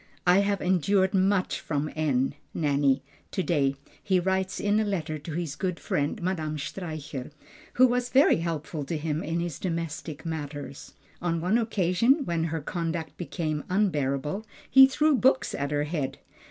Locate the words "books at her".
15.15-15.83